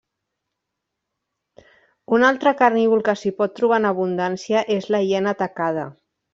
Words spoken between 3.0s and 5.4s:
que s'hi pot trobar en abundància és la hiena